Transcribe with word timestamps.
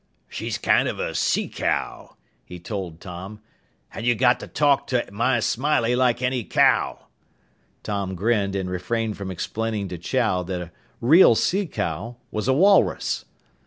"She's 0.27 0.57
kind 0.57 0.87
of 0.87 0.97
a 0.97 1.13
sea 1.13 1.47
cow," 1.47 2.17
he 2.43 2.57
told 2.59 2.99
Tom, 2.99 3.39
"and 3.93 4.03
you 4.03 4.15
got 4.15 4.39
to 4.39 4.47
talk 4.47 4.87
to 4.87 5.05
my 5.11 5.39
Smiley 5.39 5.95
like 5.95 6.23
any 6.23 6.43
cow!" 6.43 7.05
Tom 7.83 8.15
grinned 8.15 8.55
and 8.55 8.67
refrained 8.67 9.15
from 9.15 9.29
explaining 9.29 9.89
to 9.89 9.99
Chow 9.99 10.41
that 10.41 10.59
a 10.59 10.71
real 11.01 11.35
"sea 11.35 11.67
cow" 11.67 12.15
was 12.31 12.47
a 12.47 12.53
walrus. 12.53 13.25